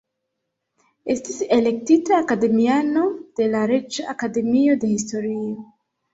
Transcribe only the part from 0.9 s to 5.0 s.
Estis elektita akademiano de la Reĝa Akademio de